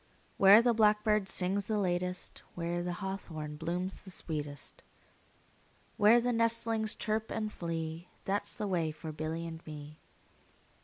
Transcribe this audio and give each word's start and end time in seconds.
Where 0.37 0.63
the 0.63 0.73
blackbird 0.73 1.27
sings 1.29 1.67
the 1.67 1.77
latest, 1.77 2.39
5 2.39 2.57
Where 2.57 2.81
the 2.81 2.93
hawthorn 3.05 3.55
blooms 3.55 4.01
the 4.01 4.09
sweetest, 4.09 4.81
Where 5.95 6.19
the 6.19 6.33
nestlings 6.33 6.95
chirp 6.95 7.29
and 7.29 7.53
flee, 7.53 8.07
That 8.25 8.47
's 8.47 8.55
the 8.55 8.65
way 8.67 8.89
for 8.89 9.11
Billy 9.11 9.45
and 9.45 9.63
me. 9.67 9.99